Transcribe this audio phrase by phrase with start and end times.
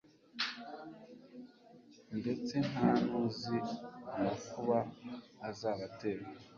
[2.19, 3.57] ndetse nta n’uzi
[4.15, 4.79] amakuba
[5.49, 6.23] azabatera